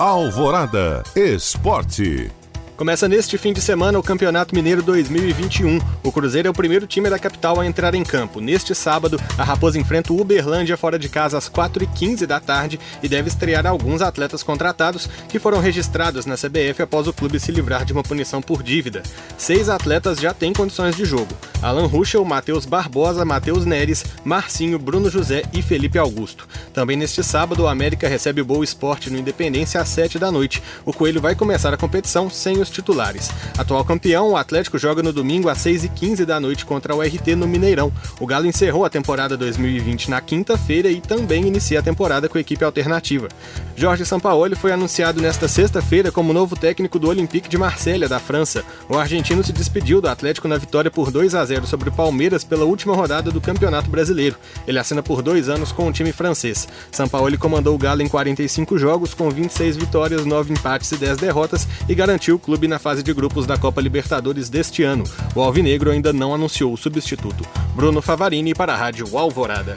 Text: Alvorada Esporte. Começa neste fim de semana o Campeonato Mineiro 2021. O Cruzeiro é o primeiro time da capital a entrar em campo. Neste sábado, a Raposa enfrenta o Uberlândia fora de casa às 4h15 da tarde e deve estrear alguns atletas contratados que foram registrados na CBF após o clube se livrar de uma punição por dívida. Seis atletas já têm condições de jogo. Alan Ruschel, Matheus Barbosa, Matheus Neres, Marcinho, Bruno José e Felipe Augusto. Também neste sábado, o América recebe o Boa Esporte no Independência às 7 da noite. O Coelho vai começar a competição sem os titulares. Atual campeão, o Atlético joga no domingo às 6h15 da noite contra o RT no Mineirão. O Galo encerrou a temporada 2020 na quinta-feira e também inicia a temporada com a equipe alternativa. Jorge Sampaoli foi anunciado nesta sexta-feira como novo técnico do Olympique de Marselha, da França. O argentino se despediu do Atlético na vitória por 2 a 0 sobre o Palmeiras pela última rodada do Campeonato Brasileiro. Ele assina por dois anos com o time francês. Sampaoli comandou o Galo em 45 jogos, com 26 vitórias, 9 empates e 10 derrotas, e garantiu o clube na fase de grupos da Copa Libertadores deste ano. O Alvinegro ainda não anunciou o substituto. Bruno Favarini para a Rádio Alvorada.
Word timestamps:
Alvorada 0.00 1.02
Esporte. 1.14 2.32
Começa 2.74 3.06
neste 3.06 3.36
fim 3.36 3.52
de 3.52 3.60
semana 3.60 3.98
o 3.98 4.02
Campeonato 4.02 4.54
Mineiro 4.54 4.82
2021. 4.82 5.78
O 6.02 6.10
Cruzeiro 6.10 6.48
é 6.48 6.50
o 6.50 6.54
primeiro 6.54 6.86
time 6.86 7.10
da 7.10 7.18
capital 7.18 7.60
a 7.60 7.66
entrar 7.66 7.94
em 7.94 8.02
campo. 8.02 8.40
Neste 8.40 8.74
sábado, 8.74 9.20
a 9.36 9.44
Raposa 9.44 9.78
enfrenta 9.78 10.10
o 10.14 10.18
Uberlândia 10.18 10.78
fora 10.78 10.98
de 10.98 11.06
casa 11.10 11.36
às 11.36 11.50
4h15 11.50 12.24
da 12.24 12.40
tarde 12.40 12.80
e 13.02 13.10
deve 13.10 13.28
estrear 13.28 13.66
alguns 13.66 14.00
atletas 14.00 14.42
contratados 14.42 15.06
que 15.28 15.38
foram 15.38 15.60
registrados 15.60 16.24
na 16.24 16.34
CBF 16.34 16.80
após 16.80 17.06
o 17.06 17.12
clube 17.12 17.38
se 17.38 17.52
livrar 17.52 17.84
de 17.84 17.92
uma 17.92 18.02
punição 18.02 18.40
por 18.40 18.62
dívida. 18.62 19.02
Seis 19.36 19.68
atletas 19.68 20.18
já 20.18 20.32
têm 20.32 20.54
condições 20.54 20.96
de 20.96 21.04
jogo. 21.04 21.36
Alan 21.62 21.86
Ruschel, 21.86 22.24
Matheus 22.24 22.64
Barbosa, 22.64 23.24
Matheus 23.24 23.66
Neres, 23.66 24.04
Marcinho, 24.24 24.78
Bruno 24.78 25.10
José 25.10 25.42
e 25.52 25.60
Felipe 25.60 25.98
Augusto. 25.98 26.48
Também 26.72 26.96
neste 26.96 27.22
sábado, 27.22 27.64
o 27.64 27.68
América 27.68 28.08
recebe 28.08 28.40
o 28.40 28.44
Boa 28.44 28.64
Esporte 28.64 29.10
no 29.10 29.18
Independência 29.18 29.80
às 29.80 29.88
7 29.88 30.18
da 30.18 30.32
noite. 30.32 30.62
O 30.86 30.92
Coelho 30.92 31.20
vai 31.20 31.34
começar 31.34 31.74
a 31.74 31.76
competição 31.76 32.30
sem 32.30 32.58
os 32.60 32.70
titulares. 32.70 33.30
Atual 33.58 33.84
campeão, 33.84 34.30
o 34.30 34.36
Atlético 34.36 34.78
joga 34.78 35.02
no 35.02 35.12
domingo 35.12 35.48
às 35.50 35.58
6h15 35.58 36.24
da 36.24 36.40
noite 36.40 36.64
contra 36.64 36.94
o 36.94 37.02
RT 37.02 37.36
no 37.36 37.46
Mineirão. 37.46 37.92
O 38.18 38.26
Galo 38.26 38.46
encerrou 38.46 38.84
a 38.84 38.90
temporada 38.90 39.36
2020 39.36 40.10
na 40.10 40.20
quinta-feira 40.20 40.90
e 40.90 41.00
também 41.00 41.46
inicia 41.46 41.80
a 41.80 41.82
temporada 41.82 42.28
com 42.28 42.38
a 42.38 42.40
equipe 42.40 42.64
alternativa. 42.64 43.28
Jorge 43.76 44.06
Sampaoli 44.06 44.54
foi 44.54 44.72
anunciado 44.72 45.20
nesta 45.20 45.48
sexta-feira 45.48 46.10
como 46.10 46.32
novo 46.32 46.56
técnico 46.56 46.98
do 46.98 47.08
Olympique 47.08 47.48
de 47.48 47.58
Marselha, 47.58 48.08
da 48.08 48.18
França. 48.18 48.64
O 48.88 48.96
argentino 48.96 49.44
se 49.44 49.52
despediu 49.52 50.00
do 50.00 50.08
Atlético 50.08 50.48
na 50.48 50.56
vitória 50.56 50.90
por 50.90 51.10
2 51.10 51.34
a 51.34 51.44
0 51.44 51.49
sobre 51.66 51.88
o 51.88 51.92
Palmeiras 51.92 52.44
pela 52.44 52.64
última 52.64 52.94
rodada 52.94 53.30
do 53.30 53.40
Campeonato 53.40 53.90
Brasileiro. 53.90 54.36
Ele 54.66 54.78
assina 54.78 55.02
por 55.02 55.22
dois 55.22 55.48
anos 55.48 55.72
com 55.72 55.88
o 55.88 55.92
time 55.92 56.12
francês. 56.12 56.68
Sampaoli 56.92 57.36
comandou 57.36 57.74
o 57.74 57.78
Galo 57.78 58.02
em 58.02 58.08
45 58.08 58.78
jogos, 58.78 59.14
com 59.14 59.30
26 59.30 59.76
vitórias, 59.76 60.24
9 60.24 60.52
empates 60.52 60.92
e 60.92 60.96
10 60.96 61.18
derrotas, 61.18 61.66
e 61.88 61.94
garantiu 61.94 62.36
o 62.36 62.38
clube 62.38 62.68
na 62.68 62.78
fase 62.78 63.02
de 63.02 63.12
grupos 63.12 63.46
da 63.46 63.58
Copa 63.58 63.80
Libertadores 63.80 64.48
deste 64.48 64.82
ano. 64.82 65.04
O 65.34 65.40
Alvinegro 65.40 65.90
ainda 65.90 66.12
não 66.12 66.34
anunciou 66.34 66.72
o 66.72 66.76
substituto. 66.76 67.44
Bruno 67.74 68.00
Favarini 68.00 68.54
para 68.54 68.74
a 68.74 68.76
Rádio 68.76 69.18
Alvorada. 69.18 69.76